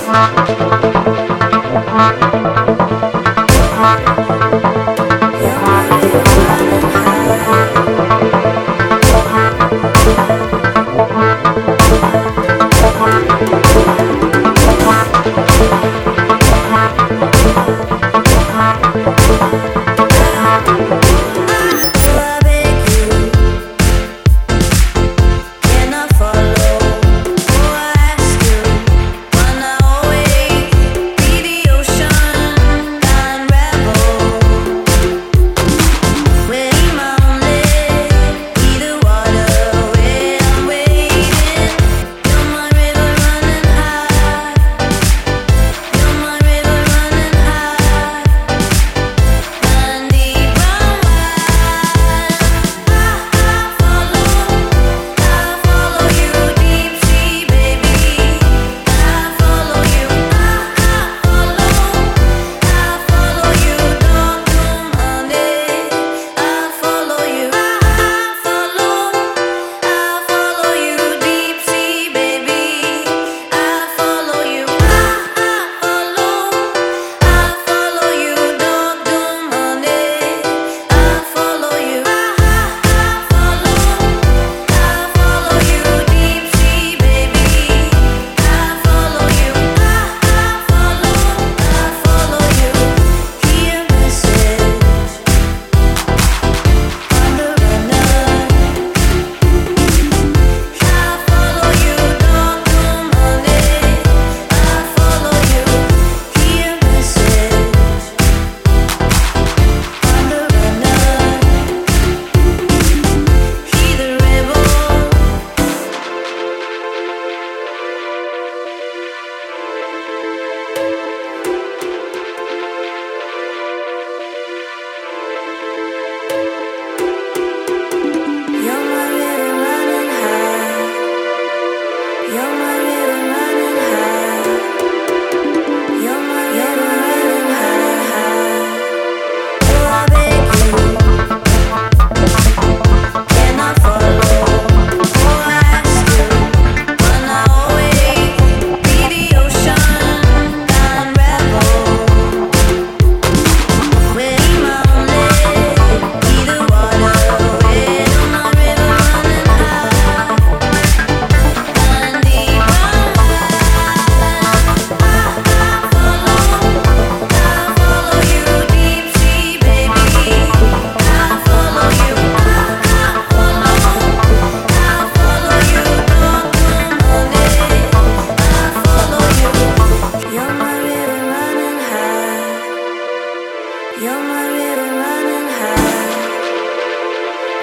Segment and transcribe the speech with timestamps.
[0.00, 0.38] Thank
[4.18, 4.27] you.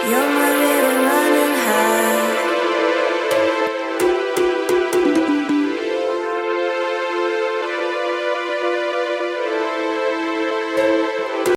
[0.08, 0.45] You're my